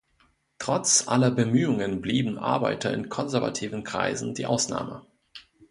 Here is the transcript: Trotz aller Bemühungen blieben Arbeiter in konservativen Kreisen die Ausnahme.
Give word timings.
Trotz 0.57 1.07
aller 1.07 1.29
Bemühungen 1.29 2.01
blieben 2.01 2.39
Arbeiter 2.39 2.91
in 2.91 3.09
konservativen 3.09 3.83
Kreisen 3.83 4.33
die 4.33 4.47
Ausnahme. 4.47 5.05